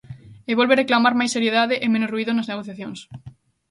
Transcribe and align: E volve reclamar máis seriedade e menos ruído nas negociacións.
E 0.49 0.51
volve 0.59 0.79
reclamar 0.81 1.13
máis 1.17 1.33
seriedade 1.35 1.75
e 1.85 1.87
menos 1.93 2.11
ruído 2.13 2.31
nas 2.33 2.49
negociacións. 2.51 2.99